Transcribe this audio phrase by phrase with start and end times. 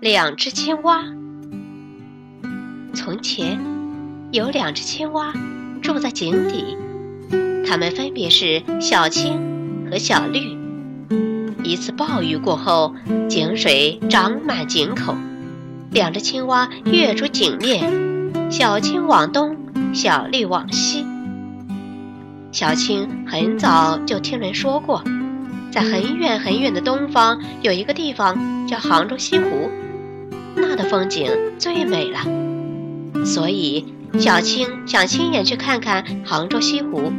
[0.00, 1.04] 两只青蛙。
[2.94, 3.58] 从前
[4.32, 5.32] 有两只青蛙
[5.82, 6.76] 住在井底，
[7.66, 10.58] 它们分别是小青和小绿。
[11.62, 12.94] 一次暴雨过后，
[13.28, 15.14] 井水涨满井口，
[15.90, 19.56] 两只青蛙跃出井面，小青往东，
[19.94, 21.06] 小绿往西。
[22.52, 25.02] 小青很早就听人说过，
[25.70, 29.70] 在很远很远的东方有一个地方叫杭州西湖，
[30.76, 33.24] 的风景最美了。
[33.24, 33.86] 所以，
[34.18, 37.12] 小青想亲眼去看看杭州西湖。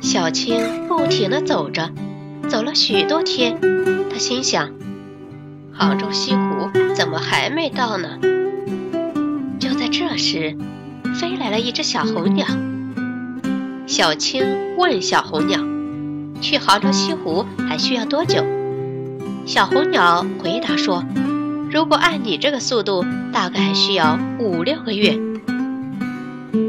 [0.00, 1.90] 小青不停地走着，
[2.48, 3.58] 走了许多天，
[4.10, 4.70] 她心想：
[5.72, 8.18] 杭州西湖怎么还没到呢？
[9.58, 10.56] 就在这时，
[11.20, 12.46] 飞来了一只小候鸟。
[13.86, 14.44] 小青
[14.78, 15.60] 问小候鸟
[16.40, 18.42] ：“去杭州西湖还需要多久？”
[19.46, 21.04] 小红鸟回答说。
[21.70, 25.18] 如果按你这个速度，大概需要五六个月。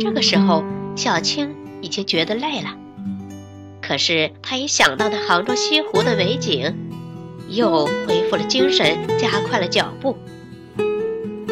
[0.00, 0.64] 这个时候，
[0.96, 2.70] 小青已经觉得累了，
[3.80, 6.74] 可是他一想到那杭州西湖的美景，
[7.48, 10.16] 又恢复了精神，加快了脚步。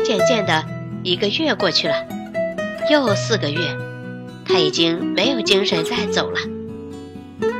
[0.04, 0.64] 渐渐的，
[1.02, 1.94] 一个月过去了，
[2.90, 3.60] 又四个月，
[4.44, 6.40] 他已经没有精神再走了。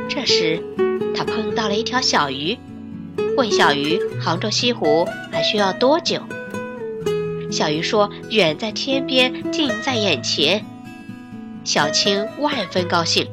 [0.09, 0.63] 这时，
[1.15, 2.57] 他碰到了一条小鱼。
[3.35, 6.21] 问小鱼：“杭州西湖还需要多久？”
[7.51, 10.63] 小鱼说：“远在天边，近在眼前。”
[11.63, 13.27] 小青万分高兴，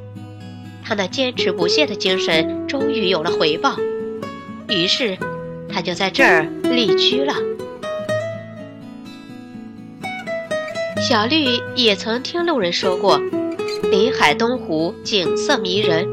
[0.85, 3.77] 他那坚持不懈的精神终于有了回报，
[4.69, 5.19] 于是
[5.69, 7.35] 他就在这儿立居了。
[11.01, 13.19] 小绿也曾听路人说过
[13.91, 16.07] 临海东湖景色迷人，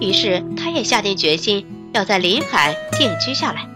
[0.00, 1.66] 于是他也下定决心。
[1.92, 3.68] 要在临海定居下来，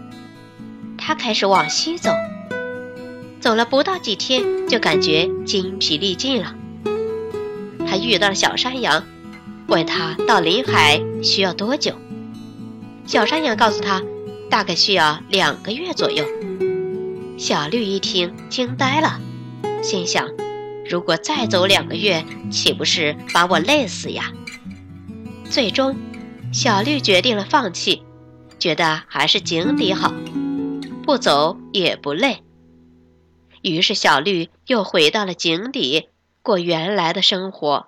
[0.97, 2.11] 他开始往西走，
[3.41, 6.55] 走了不到几天，就感觉精疲力尽了。
[7.87, 9.03] 他遇到了小山羊，
[9.67, 11.95] 问他到临海需要多久。
[13.05, 14.01] 小山羊告诉他，
[14.49, 16.25] 大概需要两个月左右。
[17.37, 19.19] 小绿一听惊呆了，
[19.83, 20.29] 心想：
[20.89, 24.31] 如果再走两个月，岂不是把我累死呀？
[25.49, 25.95] 最终。
[26.55, 28.01] 小绿决定了放弃，
[28.59, 30.13] 觉得还是井底好，
[31.03, 32.43] 不走也不累。
[33.61, 36.07] 于是小绿又回到了井底，
[36.41, 37.87] 过原来的生活。